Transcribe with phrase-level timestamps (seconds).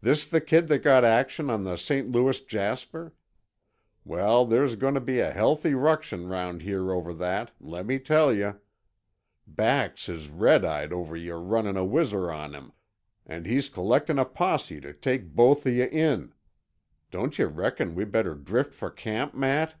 [0.00, 2.08] "This the kid that got action on the St.
[2.08, 3.14] Louis jasper?
[4.04, 8.34] Well, there's goin' to be a healthy ruction round here over that, let me tell
[8.34, 8.58] yuh.
[9.46, 12.72] Bax is red eyed over yuh runnin' a whizzer on him,
[13.24, 16.34] and he's collectin' a posse to take both of yuh in.
[17.12, 19.76] Don't yuh reckon we better drift for camp, Matt?"